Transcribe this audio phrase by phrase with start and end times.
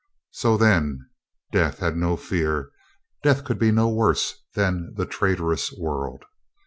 [0.31, 1.07] So then.
[1.51, 2.71] Death had no fear.
[3.21, 6.25] Death could be no worse than the traitorous world.